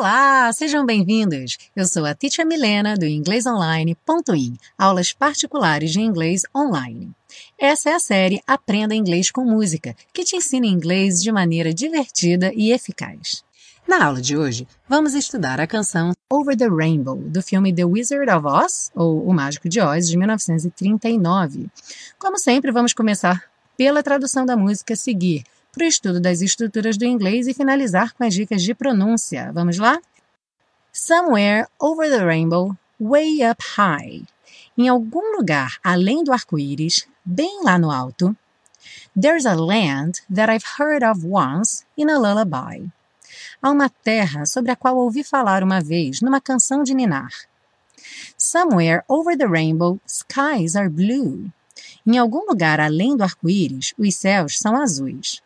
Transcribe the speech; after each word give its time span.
Olá, 0.00 0.50
sejam 0.54 0.86
bem-vindos! 0.86 1.58
Eu 1.76 1.84
sou 1.84 2.06
a 2.06 2.14
Teacher 2.14 2.46
Milena 2.46 2.94
do 2.94 3.04
inglesonline.in, 3.04 4.56
aulas 4.78 5.12
particulares 5.12 5.92
de 5.92 6.00
inglês 6.00 6.40
online. 6.56 7.10
Essa 7.58 7.90
é 7.90 7.92
a 7.92 8.00
série 8.00 8.40
Aprenda 8.46 8.94
Inglês 8.94 9.30
com 9.30 9.44
Música, 9.44 9.94
que 10.10 10.24
te 10.24 10.36
ensina 10.36 10.66
inglês 10.66 11.22
de 11.22 11.30
maneira 11.30 11.74
divertida 11.74 12.50
e 12.54 12.72
eficaz. 12.72 13.44
Na 13.86 14.06
aula 14.06 14.22
de 14.22 14.38
hoje, 14.38 14.66
vamos 14.88 15.12
estudar 15.12 15.60
a 15.60 15.66
canção 15.66 16.14
Over 16.30 16.56
the 16.56 16.68
Rainbow, 16.68 17.16
do 17.16 17.42
filme 17.42 17.70
The 17.70 17.84
Wizard 17.84 18.30
of 18.30 18.46
Oz, 18.46 18.90
ou 18.94 19.22
O 19.28 19.34
Mágico 19.34 19.68
de 19.68 19.82
Oz, 19.82 20.08
de 20.08 20.16
1939. 20.16 21.66
Como 22.18 22.38
sempre, 22.38 22.72
vamos 22.72 22.94
começar 22.94 23.44
pela 23.76 24.02
tradução 24.02 24.46
da 24.46 24.56
música 24.56 24.94
a 24.94 24.96
seguir, 24.96 25.44
para 25.72 25.84
o 25.84 25.86
estudo 25.86 26.20
das 26.20 26.40
estruturas 26.40 26.96
do 26.96 27.04
inglês 27.04 27.46
e 27.46 27.54
finalizar 27.54 28.14
com 28.14 28.24
as 28.24 28.34
dicas 28.34 28.62
de 28.62 28.74
pronúncia. 28.74 29.50
Vamos 29.52 29.78
lá? 29.78 30.00
Somewhere 30.92 31.66
over 31.78 32.10
the 32.10 32.24
rainbow, 32.24 32.76
way 32.98 33.38
up 33.48 33.62
high. 33.76 34.22
Em 34.76 34.88
algum 34.88 35.36
lugar 35.36 35.78
além 35.82 36.24
do 36.24 36.32
arco-íris, 36.32 37.06
bem 37.24 37.62
lá 37.62 37.78
no 37.78 37.90
alto, 37.90 38.36
there's 39.20 39.46
a 39.46 39.54
land 39.54 40.20
that 40.34 40.50
I've 40.50 40.64
heard 40.78 41.04
of 41.04 41.24
once 41.24 41.84
in 41.96 42.10
a 42.10 42.18
lullaby. 42.18 42.90
Há 43.62 43.70
uma 43.70 43.88
terra 43.88 44.46
sobre 44.46 44.72
a 44.72 44.76
qual 44.76 44.96
ouvi 44.96 45.22
falar 45.22 45.62
uma 45.62 45.80
vez 45.80 46.20
numa 46.20 46.40
canção 46.40 46.82
de 46.82 46.94
ninar. 46.94 47.30
Somewhere 48.36 49.04
over 49.06 49.36
the 49.36 49.46
rainbow, 49.46 50.00
skies 50.06 50.74
are 50.74 50.88
blue. 50.88 51.52
Em 52.06 52.18
algum 52.18 52.46
lugar 52.46 52.80
além 52.80 53.16
do 53.16 53.22
arco-íris, 53.22 53.92
os 53.98 54.16
céus 54.16 54.58
são 54.58 54.74
azuis. 54.76 55.42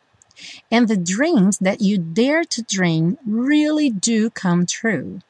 And 0.70 0.88
the 0.88 0.96
dreams 0.96 1.58
that 1.58 1.80
you 1.80 1.98
dare 1.98 2.44
to 2.44 2.62
dream 2.62 3.18
really 3.26 3.90
do 3.90 4.30
come 4.30 4.66
true. 4.66 5.20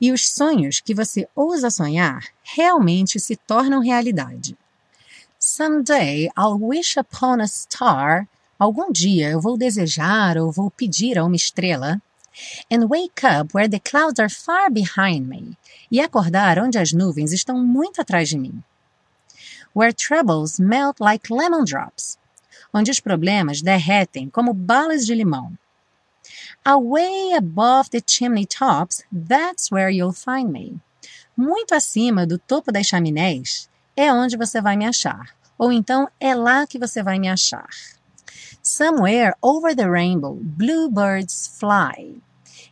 E 0.00 0.10
os 0.10 0.28
sonhos 0.28 0.80
que 0.80 0.94
você 0.94 1.28
ousa 1.36 1.70
sonhar 1.70 2.24
realmente 2.42 3.20
se 3.20 3.36
tornam 3.36 3.80
realidade. 3.80 4.56
Someday 5.38 6.28
I'll 6.36 6.58
wish 6.58 6.96
upon 6.96 7.40
a 7.40 7.46
star. 7.46 8.28
Algum 8.58 8.90
dia 8.90 9.30
eu 9.30 9.40
vou 9.40 9.56
desejar 9.56 10.36
ou 10.36 10.50
vou 10.50 10.70
pedir 10.70 11.18
a 11.18 11.24
uma 11.24 11.36
estrela. 11.36 12.00
And 12.70 12.88
wake 12.88 13.24
up 13.24 13.54
where 13.54 13.68
the 13.68 13.78
clouds 13.78 14.18
are 14.18 14.30
far 14.30 14.70
behind 14.70 15.28
me. 15.28 15.56
E 15.90 16.00
acordar 16.00 16.58
onde 16.58 16.78
as 16.78 16.92
nuvens 16.92 17.32
estão 17.32 17.58
muito 17.58 18.00
atrás 18.00 18.28
de 18.28 18.38
mim. 18.38 18.62
Where 19.74 19.92
troubles 19.92 20.58
melt 20.58 21.00
like 21.00 21.32
lemon 21.32 21.64
drops 21.64 22.18
onde 22.72 22.90
os 22.90 23.00
problemas 23.00 23.60
derretem 23.60 24.30
como 24.30 24.54
balas 24.54 25.04
de 25.04 25.14
limão. 25.14 25.52
Away 26.64 27.34
above 27.34 27.90
the 27.90 28.00
chimney 28.04 28.46
tops, 28.46 29.04
that's 29.12 29.70
where 29.70 29.90
you'll 29.90 30.12
find 30.12 30.50
me. 30.50 30.80
Muito 31.36 31.74
acima 31.74 32.26
do 32.26 32.38
topo 32.38 32.70
das 32.70 32.86
chaminés 32.86 33.68
é 33.96 34.12
onde 34.12 34.36
você 34.36 34.60
vai 34.60 34.76
me 34.76 34.86
achar. 34.86 35.34
Ou 35.58 35.72
então 35.72 36.08
é 36.20 36.34
lá 36.34 36.66
que 36.66 36.78
você 36.78 37.02
vai 37.02 37.18
me 37.18 37.28
achar. 37.28 37.68
Somewhere 38.62 39.34
over 39.42 39.74
the 39.74 39.88
rainbow, 39.88 40.38
bluebirds 40.40 41.56
fly. 41.58 42.20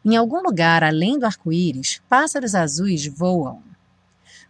Em 0.04 0.16
algum 0.16 0.40
lugar 0.40 0.84
além 0.84 1.18
do 1.18 1.26
arco-íris, 1.26 2.00
pássaros 2.08 2.54
azuis 2.54 3.06
voam. 3.06 3.62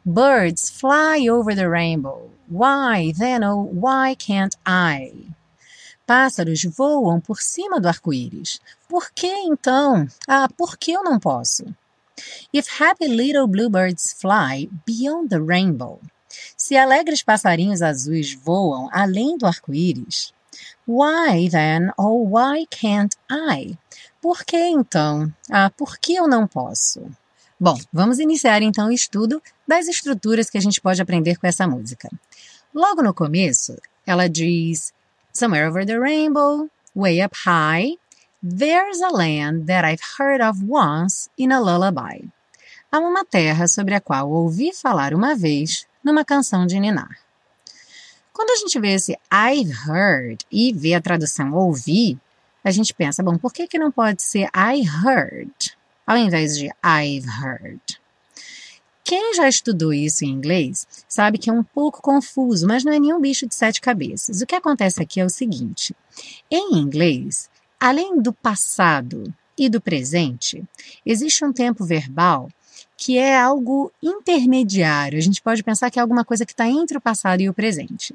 Birds 0.04 0.70
fly 0.70 1.28
over 1.28 1.54
the 1.54 1.68
rainbow. 1.68 2.30
Why, 2.48 3.12
then, 3.16 3.44
oh, 3.44 3.62
why 3.62 4.14
can't 4.16 4.56
I? 4.66 5.12
Pássaros 6.10 6.64
voam 6.64 7.20
por 7.20 7.40
cima 7.40 7.80
do 7.80 7.86
arco-íris. 7.86 8.58
Por 8.88 9.12
que 9.12 9.28
então? 9.28 10.08
Ah, 10.26 10.48
por 10.58 10.76
que 10.76 10.90
eu 10.90 11.04
não 11.04 11.20
posso? 11.20 11.64
If 12.52 12.82
happy 12.82 13.06
little 13.06 13.46
bluebirds 13.46 14.16
fly 14.20 14.68
beyond 14.84 15.28
the 15.28 15.38
rainbow. 15.38 16.00
Se 16.56 16.76
alegres 16.76 17.22
passarinhos 17.22 17.80
azuis 17.80 18.34
voam 18.34 18.88
além 18.90 19.38
do 19.38 19.46
arco-íris, 19.46 20.34
why 20.84 21.48
then, 21.48 21.92
oh 21.96 22.28
why 22.28 22.66
can't 22.66 23.16
I? 23.30 23.78
Por 24.20 24.44
que 24.44 24.56
então? 24.56 25.32
Ah, 25.48 25.70
por 25.70 25.96
que 25.96 26.16
eu 26.16 26.26
não 26.26 26.44
posso? 26.44 27.08
Bom, 27.60 27.78
vamos 27.92 28.18
iniciar 28.18 28.62
então 28.62 28.88
o 28.88 28.92
estudo 28.92 29.40
das 29.64 29.86
estruturas 29.86 30.50
que 30.50 30.58
a 30.58 30.60
gente 30.60 30.80
pode 30.80 31.00
aprender 31.00 31.38
com 31.38 31.46
essa 31.46 31.68
música. 31.68 32.10
Logo 32.74 33.00
no 33.00 33.14
começo, 33.14 33.76
ela 34.04 34.28
diz 34.28 34.92
Somewhere 35.32 35.66
over 35.66 35.84
the 35.84 36.00
rainbow, 36.00 36.68
way 36.92 37.20
up 37.20 37.34
high, 37.44 37.94
there's 38.42 39.00
a 39.00 39.14
land 39.14 39.68
that 39.68 39.84
I've 39.84 40.18
heard 40.18 40.40
of 40.40 40.62
once 40.62 41.30
in 41.36 41.52
a 41.52 41.60
lullaby. 41.60 42.22
Há 42.92 42.98
uma 42.98 43.24
terra 43.24 43.68
sobre 43.68 43.94
a 43.94 44.00
qual 44.00 44.28
ouvi 44.28 44.72
falar 44.72 45.14
uma 45.14 45.36
vez 45.36 45.86
numa 46.02 46.24
canção 46.24 46.66
de 46.66 46.80
ninar. 46.80 47.16
Quando 48.32 48.50
a 48.50 48.56
gente 48.56 48.80
vê 48.80 48.94
esse 48.94 49.16
I've 49.30 49.70
heard 49.86 50.44
e 50.50 50.72
vê 50.72 50.94
a 50.94 51.00
tradução 51.00 51.54
ouvir, 51.54 52.18
a 52.64 52.72
gente 52.72 52.92
pensa, 52.92 53.22
bom, 53.22 53.38
por 53.38 53.52
que, 53.52 53.68
que 53.68 53.78
não 53.78 53.92
pode 53.92 54.22
ser 54.22 54.48
I 54.52 54.82
heard 54.82 55.76
ao 56.04 56.16
invés 56.16 56.58
de 56.58 56.66
I've 56.84 57.28
heard? 57.40 58.00
Quem 59.10 59.34
já 59.34 59.48
estudou 59.48 59.92
isso 59.92 60.24
em 60.24 60.28
inglês 60.28 60.86
sabe 61.08 61.36
que 61.36 61.50
é 61.50 61.52
um 61.52 61.64
pouco 61.64 62.00
confuso, 62.00 62.64
mas 62.64 62.84
não 62.84 62.92
é 62.92 63.00
nenhum 63.00 63.20
bicho 63.20 63.44
de 63.44 63.56
sete 63.56 63.80
cabeças. 63.80 64.40
O 64.40 64.46
que 64.46 64.54
acontece 64.54 65.02
aqui 65.02 65.18
é 65.18 65.24
o 65.24 65.28
seguinte: 65.28 65.96
em 66.48 66.78
inglês, 66.78 67.50
além 67.80 68.22
do 68.22 68.32
passado 68.32 69.24
e 69.58 69.68
do 69.68 69.80
presente, 69.80 70.62
existe 71.04 71.44
um 71.44 71.52
tempo 71.52 71.84
verbal 71.84 72.48
que 72.96 73.18
é 73.18 73.36
algo 73.36 73.90
intermediário. 74.00 75.18
A 75.18 75.22
gente 75.22 75.42
pode 75.42 75.64
pensar 75.64 75.90
que 75.90 75.98
é 75.98 76.02
alguma 76.02 76.24
coisa 76.24 76.46
que 76.46 76.52
está 76.52 76.68
entre 76.68 76.96
o 76.96 77.00
passado 77.00 77.40
e 77.40 77.48
o 77.48 77.54
presente. 77.54 78.14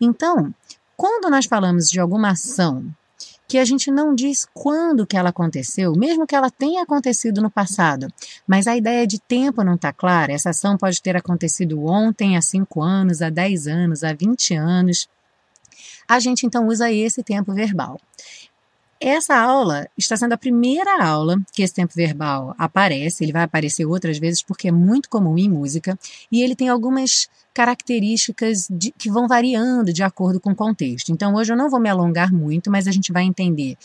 Então, 0.00 0.54
quando 0.96 1.28
nós 1.28 1.46
falamos 1.46 1.90
de 1.90 1.98
alguma 1.98 2.30
ação 2.30 2.86
que 3.48 3.56
a 3.56 3.64
gente 3.64 3.90
não 3.90 4.14
diz 4.14 4.46
quando 4.52 5.06
que 5.06 5.16
ela 5.16 5.30
aconteceu, 5.30 5.94
mesmo 5.96 6.26
que 6.26 6.36
ela 6.36 6.50
tenha 6.50 6.82
acontecido 6.82 7.40
no 7.40 7.50
passado, 7.50 8.12
mas 8.46 8.66
a 8.66 8.76
ideia 8.76 9.06
de 9.06 9.18
tempo 9.18 9.64
não 9.64 9.74
está 9.74 9.90
clara. 9.90 10.34
Essa 10.34 10.50
ação 10.50 10.76
pode 10.76 11.00
ter 11.00 11.16
acontecido 11.16 11.82
ontem, 11.86 12.36
há 12.36 12.42
5 12.42 12.82
anos, 12.82 13.22
há 13.22 13.30
10 13.30 13.66
anos, 13.66 14.04
há 14.04 14.12
20 14.12 14.54
anos. 14.54 15.08
A 16.06 16.20
gente 16.20 16.44
então 16.44 16.68
usa 16.68 16.92
esse 16.92 17.22
tempo 17.22 17.54
verbal. 17.54 17.98
Essa 19.00 19.36
aula 19.36 19.88
está 19.96 20.16
sendo 20.16 20.32
a 20.32 20.38
primeira 20.38 21.04
aula 21.04 21.40
que 21.52 21.62
esse 21.62 21.72
tempo 21.72 21.94
verbal 21.94 22.54
aparece. 22.58 23.22
Ele 23.22 23.32
vai 23.32 23.42
aparecer 23.42 23.86
outras 23.86 24.18
vezes 24.18 24.42
porque 24.42 24.68
é 24.68 24.72
muito 24.72 25.08
comum 25.08 25.38
em 25.38 25.48
música 25.48 25.96
e 26.32 26.42
ele 26.42 26.56
tem 26.56 26.68
algumas 26.68 27.28
características 27.54 28.66
de, 28.68 28.92
que 28.92 29.10
vão 29.10 29.28
variando 29.28 29.92
de 29.92 30.02
acordo 30.02 30.40
com 30.40 30.50
o 30.50 30.56
contexto. 30.56 31.12
Então, 31.12 31.34
hoje 31.34 31.52
eu 31.52 31.56
não 31.56 31.70
vou 31.70 31.80
me 31.80 31.88
alongar 31.88 32.32
muito, 32.32 32.70
mas 32.70 32.88
a 32.88 32.92
gente 32.92 33.12
vai 33.12 33.24
entender 33.24 33.76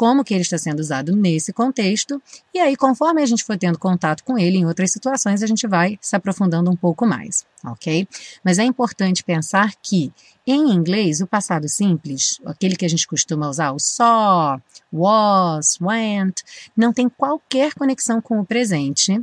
como 0.00 0.24
que 0.24 0.32
ele 0.32 0.40
está 0.40 0.56
sendo 0.56 0.80
usado 0.80 1.14
nesse 1.14 1.52
contexto, 1.52 2.22
e 2.54 2.58
aí 2.58 2.74
conforme 2.74 3.20
a 3.20 3.26
gente 3.26 3.44
for 3.44 3.58
tendo 3.58 3.78
contato 3.78 4.24
com 4.24 4.38
ele 4.38 4.56
em 4.56 4.64
outras 4.64 4.90
situações, 4.90 5.42
a 5.42 5.46
gente 5.46 5.66
vai 5.66 5.98
se 6.00 6.16
aprofundando 6.16 6.70
um 6.70 6.74
pouco 6.74 7.06
mais, 7.06 7.44
ok? 7.62 8.08
Mas 8.42 8.58
é 8.58 8.64
importante 8.64 9.22
pensar 9.22 9.74
que 9.82 10.10
em 10.46 10.72
inglês 10.72 11.20
o 11.20 11.26
passado 11.26 11.68
simples, 11.68 12.40
aquele 12.46 12.76
que 12.76 12.86
a 12.86 12.88
gente 12.88 13.06
costuma 13.06 13.50
usar, 13.50 13.72
o 13.72 13.78
saw, 13.78 14.58
was, 14.90 15.76
went, 15.78 16.44
não 16.74 16.94
tem 16.94 17.06
qualquer 17.06 17.74
conexão 17.74 18.22
com 18.22 18.40
o 18.40 18.46
presente, 18.46 19.22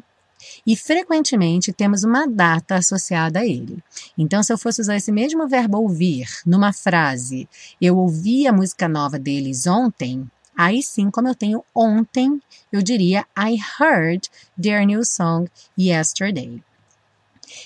e 0.65 0.75
frequentemente 0.75 1.73
temos 1.73 2.03
uma 2.03 2.27
data 2.27 2.75
associada 2.75 3.39
a 3.39 3.45
ele. 3.45 3.83
Então, 4.15 4.43
se 4.43 4.53
eu 4.53 4.57
fosse 4.59 4.79
usar 4.81 4.95
esse 4.95 5.11
mesmo 5.11 5.47
verbo 5.47 5.79
ouvir 5.79 6.27
numa 6.45 6.71
frase, 6.71 7.49
eu 7.81 7.97
ouvi 7.97 8.45
a 8.45 8.53
música 8.53 8.87
nova 8.87 9.17
deles 9.17 9.65
ontem, 9.65 10.29
Aí 10.57 10.81
sim, 10.81 11.11
como 11.11 11.27
eu 11.27 11.35
tenho 11.35 11.63
ontem, 11.73 12.41
eu 12.71 12.81
diria 12.81 13.27
I 13.37 13.59
heard 13.79 14.27
their 14.59 14.83
new 14.87 15.05
song 15.05 15.47
yesterday. 15.77 16.63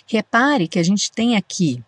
Repare 0.05 0.67
que 0.67 0.77
a 0.77 0.83
gente 0.83 1.09
tem 1.09 1.37
aqui 1.37 1.81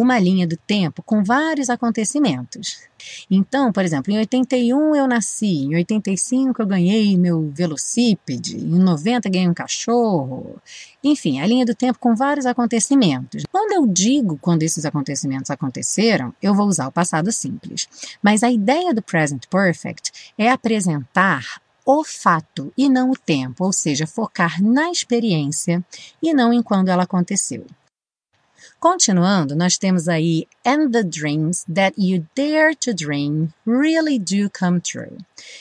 uma 0.00 0.16
linha 0.16 0.46
do 0.46 0.56
tempo 0.56 1.02
com 1.02 1.24
vários 1.24 1.68
acontecimentos. 1.68 2.82
Então, 3.28 3.72
por 3.72 3.84
exemplo, 3.84 4.12
em 4.12 4.18
81 4.18 4.94
eu 4.94 5.08
nasci, 5.08 5.64
em 5.64 5.74
85 5.74 6.62
eu 6.62 6.66
ganhei 6.66 7.18
meu 7.18 7.50
velocípede, 7.52 8.56
em 8.56 8.78
90 8.78 9.28
ganhei 9.28 9.48
um 9.48 9.54
cachorro. 9.54 10.56
Enfim, 11.02 11.40
a 11.40 11.46
linha 11.46 11.66
do 11.66 11.74
tempo 11.74 11.98
com 11.98 12.14
vários 12.14 12.46
acontecimentos. 12.46 13.42
Quando 13.50 13.72
eu 13.72 13.88
digo 13.88 14.38
quando 14.40 14.62
esses 14.62 14.84
acontecimentos 14.84 15.50
aconteceram, 15.50 16.32
eu 16.40 16.54
vou 16.54 16.68
usar 16.68 16.86
o 16.86 16.92
passado 16.92 17.32
simples. 17.32 17.88
Mas 18.22 18.44
a 18.44 18.50
ideia 18.52 18.94
do 18.94 19.02
present 19.02 19.46
perfect 19.50 20.32
é 20.38 20.48
apresentar 20.48 21.60
o 21.84 22.04
fato 22.04 22.72
e 22.76 22.88
não 22.88 23.10
o 23.10 23.16
tempo, 23.16 23.64
ou 23.64 23.72
seja, 23.72 24.06
focar 24.06 24.62
na 24.62 24.90
experiência 24.90 25.84
e 26.22 26.32
não 26.32 26.52
em 26.52 26.62
quando 26.62 26.88
ela 26.88 27.02
aconteceu. 27.02 27.66
Continuando, 28.80 29.56
nós 29.56 29.76
temos 29.76 30.06
aí 30.06 30.46
and 30.64 30.92
the 30.92 31.02
dreams 31.02 31.64
that 31.64 32.00
you 32.00 32.24
dare 32.36 32.76
to 32.76 32.94
dream 32.94 33.52
really 33.66 34.20
do 34.20 34.48
come 34.56 34.80
true. 34.80 35.18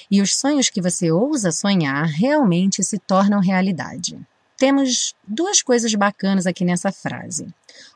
E 0.09 0.21
os 0.21 0.35
sonhos 0.35 0.69
que 0.69 0.79
você 0.79 1.11
ousa 1.11 1.51
sonhar 1.51 2.05
realmente 2.05 2.83
se 2.83 2.99
tornam 2.99 3.39
realidade. 3.39 4.19
Temos 4.55 5.15
duas 5.27 5.63
coisas 5.63 5.93
bacanas 5.95 6.45
aqui 6.45 6.63
nessa 6.63 6.91
frase. 6.91 7.47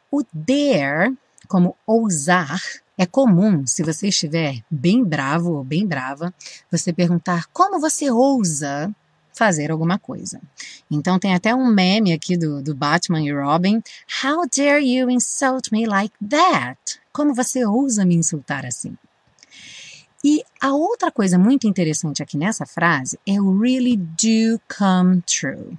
O 0.10 0.24
dare, 0.34 1.16
como 1.48 1.78
ousar, 1.86 2.60
é 2.98 3.06
comum, 3.06 3.66
se 3.68 3.84
você 3.84 4.08
estiver 4.08 4.64
bem 4.72 5.04
bravo 5.04 5.54
ou 5.54 5.64
bem 5.64 5.86
brava, 5.86 6.34
você 6.72 6.92
perguntar 6.92 7.46
como 7.54 7.80
você 7.80 8.10
ousa 8.10 8.92
fazer 9.42 9.72
alguma 9.72 9.98
coisa. 9.98 10.40
Então 10.90 11.18
tem 11.18 11.34
até 11.34 11.56
um 11.56 11.66
meme 11.66 12.14
aqui 12.14 12.38
do, 12.38 12.62
do 12.62 12.76
Batman 12.76 13.24
e 13.24 13.34
Robin. 13.34 13.82
How 14.24 14.48
dare 14.56 14.86
you 14.86 15.10
insult 15.10 15.72
me 15.72 15.88
like 15.88 16.14
that? 16.30 17.00
Como 17.12 17.34
você 17.34 17.66
ousa 17.66 18.06
me 18.06 18.14
insultar 18.14 18.68
assim? 18.68 18.96
E 20.24 20.44
a 20.62 20.76
outra 20.76 21.12
coisa 21.12 21.40
muito 21.40 21.66
interessante 21.66 22.22
aqui 22.22 22.38
nessa 22.38 22.68
frase 22.68 23.20
é 23.26 23.42
o 23.42 23.60
really 23.60 23.98
do 23.98 24.62
come 24.78 25.24
true. 25.24 25.76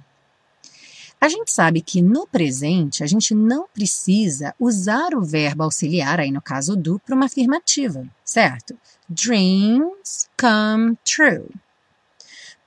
A 1.21 1.29
gente 1.29 1.49
sabe 1.53 1.79
que 1.79 2.01
no 2.01 2.27
presente 2.27 3.01
a 3.01 3.07
gente 3.07 3.33
não 3.33 3.65
precisa 3.73 4.53
usar 4.59 5.15
o 5.15 5.21
verbo 5.21 5.63
auxiliar, 5.63 6.19
aí 6.19 6.31
no 6.31 6.41
caso 6.41 6.75
do, 6.75 6.99
para 6.99 7.15
uma 7.15 7.27
afirmativa, 7.27 8.05
certo? 8.25 8.77
Dreams 9.07 10.27
come 10.37 10.97
true. 11.05 11.47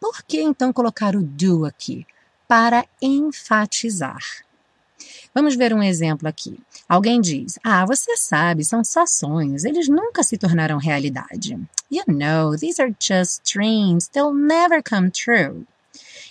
Por 0.01 0.23
que 0.23 0.41
então 0.41 0.73
colocar 0.73 1.17
o 1.17 1.23
do 1.23 1.65
aqui? 1.65 2.07
Para 2.47 2.87
enfatizar. 3.01 4.45
Vamos 5.35 5.57
ver 5.57 5.75
um 5.75 5.83
exemplo 5.83 6.29
aqui. 6.29 6.59
Alguém 6.89 7.21
diz: 7.21 7.59
Ah, 7.63 7.85
você 7.85 8.17
sabe, 8.17 8.65
são 8.65 8.83
só 8.85 9.07
sonhos, 9.07 9.65
eles 9.65 9.89
nunca 9.89 10.23
se 10.23 10.39
tornarão 10.39 10.79
realidade. 10.79 11.59
You 11.91 12.05
know, 12.07 12.57
these 12.57 12.81
are 12.81 12.95
just 12.99 13.43
dreams, 13.53 14.09
they'll 14.09 14.33
never 14.33 14.83
come 14.83 15.11
true. 15.11 15.67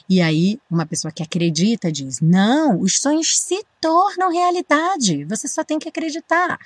E 0.08 0.22
aí, 0.22 0.60
uma 0.70 0.86
pessoa 0.86 1.12
que 1.12 1.24
acredita 1.24 1.92
diz: 1.92 2.22
não, 2.22 2.80
os 2.80 3.00
sonhos 3.00 3.38
se 3.38 3.66
tornam 3.82 4.32
realidade, 4.32 5.24
você 5.26 5.48
só 5.48 5.64
tem 5.64 5.80
que 5.80 5.90
acreditar. 5.90 6.60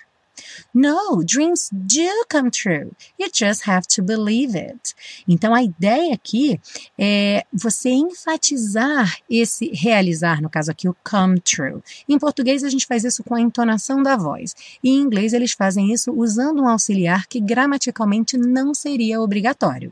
No, 0.74 1.24
dreams 1.24 1.69
do 1.71 2.25
come 2.30 2.50
true. 2.50 2.91
You 3.19 3.30
just 3.33 3.68
have 3.68 3.88
to 3.95 4.03
believe 4.03 4.57
it. 4.57 4.95
Então 5.27 5.53
a 5.53 5.63
ideia 5.63 6.13
aqui 6.13 6.59
é 6.97 7.45
você 7.53 7.89
enfatizar 7.89 9.18
esse 9.30 9.71
realizar, 9.74 10.41
no 10.41 10.50
caso 10.50 10.71
aqui 10.71 10.88
o 10.88 10.95
come 11.03 11.39
true. 11.39 11.81
Em 12.07 12.18
português 12.18 12.63
a 12.63 12.69
gente 12.69 12.86
faz 12.86 13.03
isso 13.03 13.24
com 13.24 13.36
a 13.36 13.41
entonação 13.41 14.01
da 14.01 14.15
voz. 14.15 14.56
E 14.83 14.89
em 14.89 15.01
inglês 15.01 15.33
eles 15.33 15.53
fazem 15.53 15.91
isso 15.91 16.12
usando 16.12 16.62
um 16.62 16.68
auxiliar 16.68 17.27
que 17.27 17.39
gramaticalmente 17.39 18.38
não 18.38 18.74
seria 18.74 19.21
obrigatório. 19.21 19.91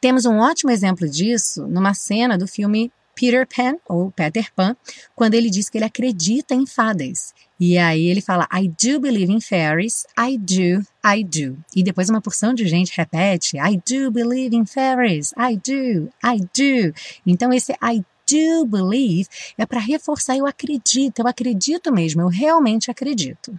Temos 0.00 0.24
um 0.24 0.38
ótimo 0.38 0.70
exemplo 0.70 1.08
disso 1.08 1.66
numa 1.66 1.94
cena 1.94 2.36
do 2.36 2.46
filme 2.46 2.92
Peter 3.16 3.48
Pan, 3.48 3.78
ou 3.88 4.12
Peter 4.12 4.52
Pan, 4.54 4.76
quando 5.14 5.34
ele 5.34 5.48
diz 5.48 5.70
que 5.70 5.78
ele 5.78 5.86
acredita 5.86 6.54
em 6.54 6.66
fadas. 6.66 7.32
E 7.58 7.78
aí 7.78 8.06
ele 8.06 8.20
fala, 8.20 8.46
I 8.52 8.68
do 8.68 9.00
believe 9.00 9.32
in 9.32 9.40
fairies, 9.40 10.06
I 10.18 10.36
do, 10.36 10.86
I 11.02 11.24
do. 11.24 11.56
E 11.74 11.82
depois 11.82 12.10
uma 12.10 12.20
porção 12.20 12.52
de 12.52 12.68
gente 12.68 12.92
repete, 12.94 13.56
I 13.56 13.80
do 13.88 14.10
believe 14.10 14.54
in 14.54 14.66
fairies, 14.66 15.32
I 15.32 15.56
do, 15.56 16.10
I 16.22 16.40
do. 16.40 16.94
Então 17.26 17.52
esse 17.52 17.72
I 17.72 18.04
do 18.30 18.66
believe 18.66 19.28
é 19.56 19.64
para 19.64 19.80
reforçar 19.80 20.36
eu 20.36 20.46
acredito, 20.46 21.20
eu 21.20 21.26
acredito 21.26 21.90
mesmo, 21.90 22.20
eu 22.20 22.28
realmente 22.28 22.90
acredito. 22.90 23.58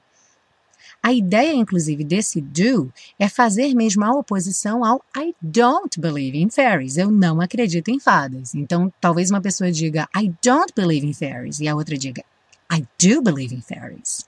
A 1.02 1.14
ideia, 1.14 1.54
inclusive, 1.54 2.04
desse 2.04 2.42
do 2.42 2.92
é 3.18 3.30
fazer 3.30 3.74
mesmo 3.74 4.04
a 4.04 4.12
oposição 4.12 4.84
ao 4.84 5.02
I 5.16 5.34
don't 5.42 6.00
believe 6.00 6.38
in 6.38 6.50
fairies. 6.50 6.98
Eu 6.98 7.10
não 7.10 7.40
acredito 7.40 7.90
em 7.90 8.00
fadas. 8.00 8.54
Então, 8.54 8.92
talvez 9.00 9.30
uma 9.30 9.42
pessoa 9.42 9.72
diga 9.72 10.08
I 10.16 10.34
don't 10.44 10.74
believe 10.76 11.06
in 11.06 11.14
fairies 11.14 11.60
e 11.60 11.68
a 11.68 11.76
outra 11.76 11.98
diga 11.98 12.24
I 12.72 12.86
do 13.02 13.22
believe 13.22 13.56
in 13.56 13.62
fairies. 13.62 14.26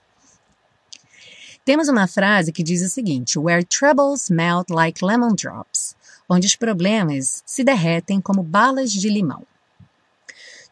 Temos 1.66 1.90
uma 1.90 2.08
frase 2.08 2.52
que 2.52 2.64
diz 2.64 2.82
o 2.82 2.90
seguinte: 2.90 3.38
Where 3.38 3.64
troubles 3.64 4.30
melt 4.30 4.70
like 4.70 5.04
lemon 5.04 5.36
drops, 5.36 5.96
onde 6.28 6.48
os 6.48 6.56
problemas 6.56 7.44
se 7.46 7.64
derretem 7.64 8.22
como 8.22 8.42
balas 8.42 8.92
de 8.92 9.10
limão. 9.10 9.46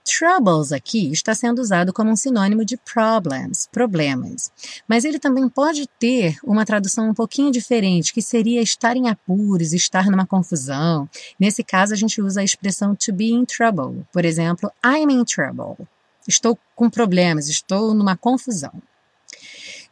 Troubles 0.07 0.71
aqui 0.71 1.11
está 1.11 1.35
sendo 1.35 1.59
usado 1.59 1.91
como 1.91 2.09
um 2.09 2.15
sinônimo 2.15 2.63
de 2.63 2.77
problems, 2.77 3.67
problemas. 3.69 4.49
Mas 4.87 5.03
ele 5.03 5.19
também 5.19 5.49
pode 5.49 5.85
ter 5.99 6.37
uma 6.45 6.65
tradução 6.65 7.09
um 7.09 7.13
pouquinho 7.13 7.51
diferente, 7.51 8.13
que 8.13 8.21
seria 8.21 8.61
estar 8.61 8.95
em 8.95 9.09
apuros, 9.09 9.73
estar 9.73 10.09
numa 10.09 10.25
confusão. 10.25 11.09
Nesse 11.37 11.61
caso, 11.61 11.93
a 11.93 11.97
gente 11.97 12.21
usa 12.21 12.39
a 12.39 12.43
expressão 12.43 12.95
to 12.95 13.11
be 13.11 13.31
in 13.31 13.43
trouble. 13.43 14.05
Por 14.13 14.23
exemplo, 14.23 14.71
I'm 14.81 15.11
in 15.11 15.25
trouble. 15.25 15.85
Estou 16.25 16.57
com 16.73 16.89
problemas, 16.89 17.49
estou 17.49 17.93
numa 17.93 18.15
confusão. 18.15 18.71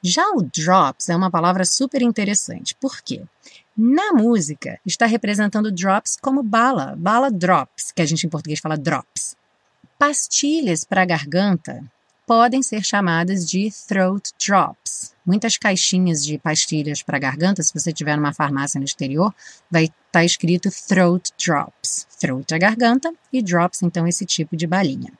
Já 0.01 0.29
o 0.29 0.43
drops 0.43 1.09
é 1.09 1.15
uma 1.15 1.29
palavra 1.29 1.65
super 1.65 2.01
interessante. 2.01 2.73
Por 2.75 3.01
quê? 3.01 3.23
Na 3.75 4.13
música, 4.13 4.79
está 4.85 5.05
representando 5.05 5.71
drops 5.71 6.15
como 6.21 6.41
bala, 6.41 6.95
bala 6.97 7.29
drops, 7.29 7.91
que 7.91 8.01
a 8.01 8.05
gente 8.05 8.25
em 8.25 8.29
português 8.29 8.59
fala 8.59 8.77
drops. 8.77 9.35
Pastilhas 10.07 10.83
para 10.83 11.01
a 11.01 11.05
garganta 11.05 11.83
podem 12.27 12.61
ser 12.61 12.83
chamadas 12.83 13.49
de 13.49 13.71
throat 13.87 14.29
drops. 14.37 15.15
Muitas 15.25 15.57
caixinhas 15.57 16.23
de 16.23 16.37
pastilhas 16.37 17.01
para 17.01 17.17
garganta, 17.17 17.63
se 17.63 17.73
você 17.73 17.91
tiver 17.91 18.15
numa 18.15 18.31
farmácia 18.31 18.77
no 18.77 18.85
exterior, 18.85 19.33
vai 19.67 19.85
estar 19.85 19.95
tá 20.11 20.23
escrito 20.23 20.69
throat 20.87 21.31
drops. 21.43 22.05
Throat 22.19 22.53
é 22.53 22.59
garganta 22.59 23.11
e 23.33 23.41
drops, 23.41 23.81
então, 23.81 24.07
esse 24.07 24.27
tipo 24.27 24.55
de 24.55 24.67
balinha. 24.67 25.11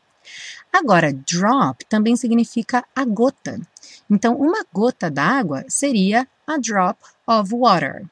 Agora, 0.72 1.12
drop 1.12 1.84
também 1.86 2.16
significa 2.16 2.86
a 2.96 3.04
gota. 3.06 3.60
Então, 4.08 4.36
uma 4.36 4.64
gota 4.72 5.10
d'água 5.10 5.66
seria 5.68 6.28
a 6.46 6.60
drop 6.60 7.00
of 7.26 7.52
water. 7.56 8.06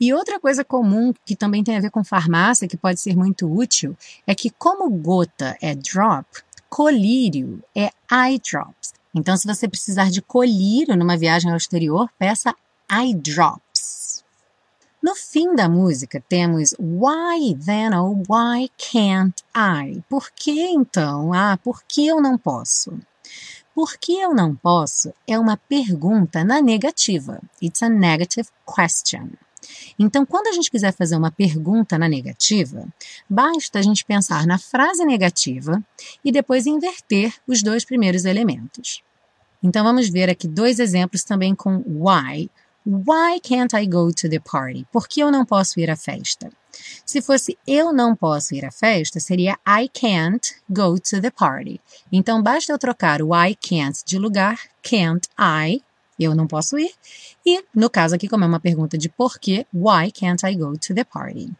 E 0.00 0.14
outra 0.14 0.38
coisa 0.38 0.64
comum 0.64 1.12
que 1.24 1.34
também 1.34 1.64
tem 1.64 1.76
a 1.76 1.80
ver 1.80 1.90
com 1.90 2.04
farmácia, 2.04 2.68
que 2.68 2.76
pode 2.76 3.00
ser 3.00 3.16
muito 3.16 3.52
útil, 3.52 3.96
é 4.26 4.34
que 4.34 4.50
como 4.50 4.88
gota 4.90 5.56
é 5.60 5.74
drop, 5.74 6.26
colírio 6.68 7.62
é 7.74 7.90
eye 8.10 8.38
drops. 8.38 8.94
Então, 9.14 9.36
se 9.36 9.46
você 9.46 9.66
precisar 9.66 10.10
de 10.10 10.22
colírio 10.22 10.96
numa 10.96 11.16
viagem 11.16 11.50
ao 11.50 11.56
exterior, 11.56 12.08
peça 12.18 12.54
eye 12.90 13.14
drops. 13.14 14.24
No 15.02 15.14
fim 15.14 15.54
da 15.54 15.68
música 15.68 16.22
temos 16.28 16.74
Why 16.78 17.54
then, 17.54 17.94
oh 17.94 18.22
why 18.28 18.68
can't 18.76 19.42
I? 19.56 20.02
Por 20.08 20.30
que 20.30 20.60
então? 20.60 21.32
Ah, 21.32 21.56
por 21.56 21.82
que 21.84 22.06
eu 22.06 22.20
não 22.20 22.36
posso? 22.36 22.98
Por 23.74 23.96
que 23.96 24.18
eu 24.18 24.34
não 24.34 24.56
posso 24.56 25.12
é 25.26 25.38
uma 25.38 25.56
pergunta 25.56 26.44
na 26.44 26.60
negativa. 26.60 27.40
It's 27.62 27.80
a 27.82 27.88
negative 27.88 28.48
question. 28.66 29.30
Então, 29.98 30.24
quando 30.24 30.48
a 30.48 30.52
gente 30.52 30.70
quiser 30.70 30.92
fazer 30.92 31.16
uma 31.16 31.30
pergunta 31.30 31.98
na 31.98 32.08
negativa, 32.08 32.86
basta 33.28 33.78
a 33.78 33.82
gente 33.82 34.04
pensar 34.04 34.46
na 34.46 34.58
frase 34.58 35.04
negativa 35.04 35.82
e 36.24 36.30
depois 36.30 36.66
inverter 36.66 37.34
os 37.46 37.62
dois 37.62 37.84
primeiros 37.84 38.24
elementos. 38.24 39.02
Então, 39.62 39.84
vamos 39.84 40.08
ver 40.08 40.30
aqui 40.30 40.46
dois 40.46 40.78
exemplos 40.78 41.24
também 41.24 41.54
com 41.54 41.82
why. 41.86 42.50
Why 42.86 43.40
can't 43.42 43.76
I 43.76 43.86
go 43.86 44.12
to 44.12 44.30
the 44.30 44.40
party? 44.40 44.86
Por 44.90 45.06
que 45.06 45.20
eu 45.20 45.30
não 45.30 45.44
posso 45.44 45.78
ir 45.78 45.90
à 45.90 45.96
festa? 45.96 46.50
Se 47.04 47.20
fosse 47.20 47.58
eu 47.66 47.92
não 47.92 48.14
posso 48.14 48.54
ir 48.54 48.64
à 48.64 48.70
festa, 48.70 49.20
seria 49.20 49.58
I 49.66 49.88
can't 49.88 50.54
go 50.70 50.98
to 50.98 51.20
the 51.20 51.30
party. 51.30 51.80
Então 52.10 52.42
basta 52.42 52.72
eu 52.72 52.78
trocar 52.78 53.20
o 53.20 53.34
I 53.34 53.54
can't 53.56 54.02
de 54.06 54.18
lugar, 54.18 54.58
can't 54.82 55.28
I, 55.38 55.82
eu 56.18 56.34
não 56.34 56.46
posso 56.46 56.78
ir. 56.78 56.92
E, 57.44 57.64
no 57.74 57.88
caso 57.88 58.14
aqui, 58.14 58.28
como 58.28 58.44
é 58.44 58.46
uma 58.46 58.60
pergunta 58.60 58.98
de 58.98 59.08
porquê, 59.08 59.66
why 59.72 60.10
can't 60.10 60.44
I 60.46 60.54
go 60.54 60.76
to 60.78 60.94
the 60.94 61.04
party? 61.04 61.50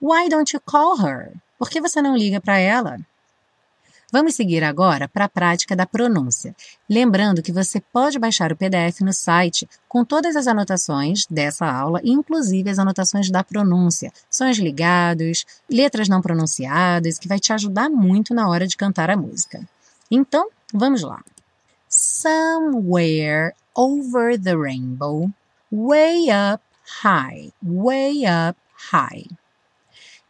Why 0.00 0.28
don't 0.28 0.54
you 0.54 0.60
call 0.60 0.98
her? 0.98 1.32
Por 1.58 1.68
que 1.68 1.80
você 1.80 2.00
não 2.00 2.16
liga 2.16 2.40
para 2.40 2.58
ela? 2.58 2.98
Vamos 4.12 4.34
seguir 4.34 4.64
agora 4.64 5.08
para 5.08 5.26
a 5.26 5.28
prática 5.28 5.76
da 5.76 5.86
pronúncia. 5.86 6.54
Lembrando 6.88 7.42
que 7.42 7.52
você 7.52 7.80
pode 7.80 8.18
baixar 8.18 8.50
o 8.50 8.56
PDF 8.56 9.02
no 9.02 9.12
site 9.12 9.68
com 9.88 10.04
todas 10.04 10.34
as 10.34 10.48
anotações 10.48 11.26
dessa 11.30 11.64
aula, 11.64 12.00
inclusive 12.02 12.68
as 12.68 12.80
anotações 12.80 13.30
da 13.30 13.44
pronúncia, 13.44 14.12
sons 14.28 14.58
ligados, 14.58 15.46
letras 15.70 16.08
não 16.08 16.20
pronunciadas, 16.20 17.20
que 17.20 17.28
vai 17.28 17.38
te 17.38 17.52
ajudar 17.52 17.88
muito 17.88 18.34
na 18.34 18.48
hora 18.48 18.66
de 18.66 18.76
cantar 18.76 19.10
a 19.10 19.16
música. 19.16 19.60
Então, 20.10 20.48
vamos 20.74 21.02
lá. 21.02 21.22
Somewhere 22.20 23.54
over 23.74 24.36
the 24.36 24.58
rainbow, 24.58 25.32
way 25.70 26.28
up 26.28 26.60
high, 27.00 27.52
way 27.62 28.24
up 28.26 28.56
high. 28.92 29.24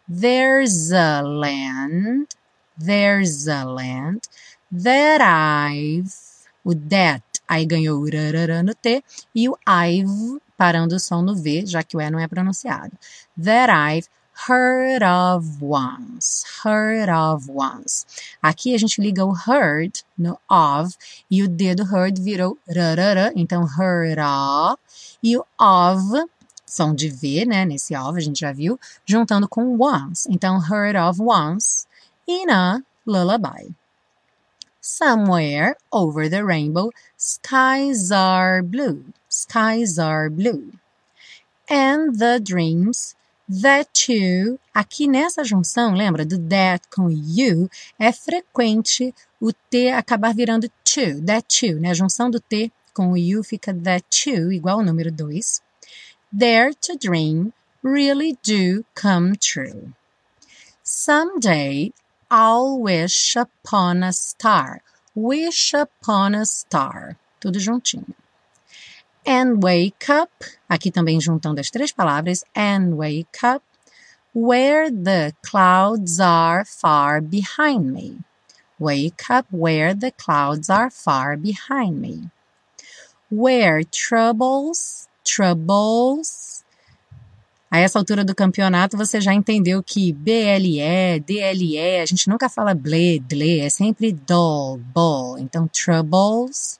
There's 0.08 0.92
a 0.92 1.22
land, 1.22 2.34
there's 2.78 3.48
a 3.48 3.64
land 3.64 4.28
that 4.70 5.20
I've 5.20 6.14
o 6.64 6.74
that, 6.74 7.22
aí 7.48 7.64
ganhou 7.66 8.04
no 8.62 8.74
T, 8.74 9.02
e 9.34 9.48
o 9.48 9.56
I've, 9.66 10.40
parando 10.56 10.94
o 10.94 11.00
som 11.00 11.22
no 11.22 11.34
V, 11.34 11.64
já 11.66 11.82
que 11.82 11.96
o 11.96 12.00
E 12.00 12.10
não 12.10 12.20
é 12.20 12.28
pronunciado. 12.28 12.92
That 13.42 13.72
I've 13.72 14.08
heard 14.46 15.02
of 15.02 15.60
once, 15.60 16.44
heard 16.64 17.10
of 17.10 17.46
once. 17.50 18.06
Aqui 18.42 18.74
a 18.74 18.78
gente 18.78 19.00
liga 19.00 19.24
o 19.24 19.32
heard 19.32 20.02
no 20.16 20.38
of 20.48 20.96
e 21.30 21.42
o 21.42 21.48
D 21.48 21.74
do 21.74 21.84
heard 21.84 22.18
virou 22.18 22.56
rarara, 22.66 23.32
então 23.36 23.66
heard 23.66 24.18
of, 24.18 24.80
e 25.22 25.36
o 25.36 25.44
of, 25.58 26.26
som 26.64 26.94
de 26.94 27.10
V, 27.10 27.44
né, 27.44 27.66
nesse 27.66 27.94
of 27.94 28.16
a 28.16 28.20
gente 28.20 28.40
já 28.40 28.50
viu, 28.50 28.80
juntando 29.04 29.46
com 29.46 29.76
once, 29.76 30.26
então 30.30 30.58
heard 30.58 30.96
of 30.96 31.20
once, 31.20 31.86
in 32.26 32.48
a 32.50 32.82
lullaby. 33.06 33.74
Somewhere 34.80 35.76
over 35.92 36.30
the 36.30 36.42
rainbow, 36.42 36.90
skies 37.18 38.10
are 38.10 38.62
blue, 38.62 39.04
skies 39.28 39.98
are 39.98 40.30
blue. 40.30 40.72
And 41.68 42.18
the 42.18 42.40
dreams 42.40 43.14
that 43.50 44.12
you, 44.12 44.58
aqui 44.72 45.08
nessa 45.08 45.42
junção, 45.42 45.94
lembra 45.94 46.24
do 46.24 46.38
that 46.38 46.86
com 46.88 47.10
you, 47.10 47.68
é 47.98 48.12
frequente 48.12 49.14
o 49.40 49.52
T 49.52 49.90
acabar 49.90 50.32
virando 50.34 50.68
to, 50.84 51.20
that 51.26 51.66
you, 51.66 51.80
né? 51.80 51.90
A 51.90 51.94
junção 51.94 52.30
do 52.30 52.40
T 52.40 52.70
com 52.94 53.12
o 53.12 53.16
you 53.16 53.42
fica 53.42 53.74
that 53.74 54.30
you, 54.30 54.52
igual 54.52 54.78
ao 54.78 54.84
número 54.84 55.10
2. 55.10 55.62
Dare 56.30 56.74
to 56.74 56.96
dream 56.96 57.52
really 57.82 58.38
do 58.44 58.84
come 58.94 59.36
true. 59.36 59.92
Someday 60.84 61.92
I'll 62.30 62.78
wish 62.78 63.36
upon 63.36 64.04
a 64.04 64.12
star. 64.12 64.82
Wish 65.14 65.74
upon 65.74 66.34
a 66.36 66.44
star. 66.44 67.16
Tudo 67.40 67.58
juntinho. 67.58 68.14
And 69.30 69.62
wake 69.62 70.10
up. 70.10 70.32
Aqui 70.68 70.90
também 70.90 71.20
juntando 71.20 71.60
as 71.60 71.70
três 71.70 71.92
palavras. 71.92 72.42
And 72.52 72.96
wake 72.96 73.44
up. 73.44 73.62
Where 74.34 74.90
the 74.90 75.32
clouds 75.40 76.18
are 76.18 76.64
far 76.64 77.20
behind 77.20 77.92
me. 77.92 78.18
Wake 78.80 79.30
up 79.30 79.46
where 79.52 79.94
the 79.94 80.10
clouds 80.10 80.68
are 80.68 80.90
far 80.90 81.36
behind 81.36 82.00
me. 82.00 82.28
Where 83.30 83.84
troubles, 83.84 85.08
troubles 85.24 86.64
a 87.70 87.78
essa 87.78 88.00
altura 88.00 88.24
do 88.24 88.34
campeonato 88.34 88.96
você 88.96 89.20
já 89.20 89.32
entendeu 89.32 89.80
que 89.80 90.12
BLE, 90.12 91.20
DLE, 91.24 91.78
a 92.02 92.06
gente 92.06 92.28
nunca 92.28 92.48
fala 92.48 92.74
ble, 92.74 93.20
ble, 93.20 93.60
é 93.60 93.70
sempre 93.70 94.12
doll, 94.12 94.78
ball. 94.78 95.38
Então, 95.38 95.68
troubles, 95.68 96.79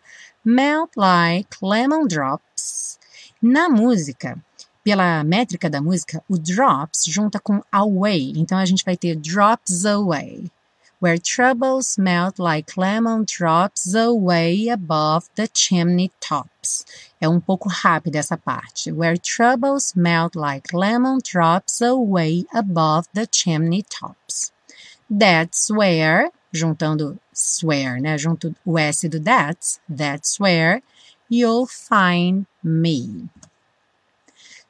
melt 0.50 0.97
like 0.97 1.57
lemon 1.62 2.09
drops. 2.09 2.99
Na 3.40 3.69
música, 3.69 4.37
pela 4.83 5.23
métrica 5.23 5.71
da 5.71 5.80
música, 5.80 6.23
o 6.28 6.37
drops 6.37 7.04
junta 7.07 7.38
com 7.38 7.62
away. 7.71 8.33
Então, 8.37 8.59
a 8.59 8.64
gente 8.64 8.85
vai 8.85 8.97
ter 8.97 9.14
drops 9.14 9.85
away 9.85 10.50
where 11.00 11.16
troubles 11.16 11.97
melt 11.97 12.38
like 12.38 12.76
lemon 12.76 13.25
drops 13.25 13.95
away 13.95 14.69
above 14.69 15.30
the 15.35 15.49
chimney 15.49 16.11
tops. 16.21 16.85
É 17.21 17.28
um 17.28 17.40
pouco 17.40 17.71
rápida 17.71 18.19
essa 18.19 18.37
parte. 18.37 18.92
Where 18.92 19.16
troubles 19.16 19.95
melt 19.95 20.37
like 20.37 20.75
lemon 20.75 21.21
drops 21.25 21.80
away 21.80 22.45
above 22.52 23.09
the 23.14 23.26
chimney 23.26 23.83
tops. 23.83 24.52
That's 25.09 25.71
where, 25.71 26.30
juntando 26.52 27.19
swear, 27.40 27.99
né? 27.99 28.18
Junto 28.18 28.54
o 28.64 28.78
S 28.78 29.09
do 29.09 29.18
that's, 29.18 29.80
that's 29.88 30.38
where 30.38 30.82
you'll 31.28 31.66
find 31.66 32.47
me. 32.62 33.28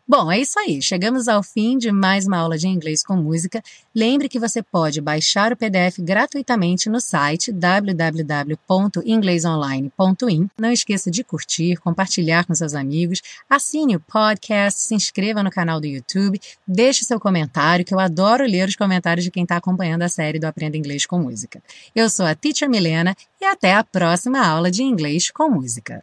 Bom, 0.09 0.31
é 0.31 0.39
isso 0.39 0.57
aí. 0.57 0.81
Chegamos 0.81 1.27
ao 1.27 1.43
fim 1.43 1.77
de 1.77 1.91
mais 1.91 2.25
uma 2.25 2.37
aula 2.37 2.57
de 2.57 2.65
inglês 2.65 3.03
com 3.03 3.17
música. 3.17 3.61
Lembre 3.93 4.29
que 4.29 4.39
você 4.39 4.63
pode 4.63 5.01
baixar 5.01 5.51
o 5.51 5.57
PDF 5.57 5.99
gratuitamente 5.99 6.89
no 6.89 7.01
site 7.01 7.51
www.inglesonline.in. 7.51 10.49
Não 10.57 10.71
esqueça 10.71 11.11
de 11.11 11.25
curtir, 11.25 11.75
compartilhar 11.75 12.45
com 12.45 12.55
seus 12.55 12.73
amigos, 12.73 13.21
assine 13.49 13.97
o 13.97 13.99
podcast, 13.99 14.79
se 14.79 14.95
inscreva 14.95 15.43
no 15.43 15.51
canal 15.51 15.81
do 15.81 15.87
YouTube, 15.87 16.39
deixe 16.65 17.03
seu 17.03 17.19
comentário, 17.19 17.83
que 17.83 17.93
eu 17.93 17.99
adoro 17.99 18.45
ler 18.45 18.69
os 18.69 18.77
comentários 18.77 19.25
de 19.25 19.31
quem 19.31 19.43
está 19.43 19.57
acompanhando 19.57 20.03
a 20.03 20.09
série 20.09 20.39
do 20.39 20.45
Aprenda 20.45 20.77
Inglês 20.77 21.05
com 21.05 21.19
Música. 21.19 21.61
Eu 21.93 22.09
sou 22.09 22.25
a 22.25 22.33
Teacher 22.33 22.69
Milena 22.69 23.13
e 23.41 23.45
até 23.45 23.73
a 23.73 23.83
próxima 23.83 24.39
aula 24.39 24.71
de 24.71 24.83
inglês 24.83 25.29
com 25.29 25.49
música. 25.49 26.01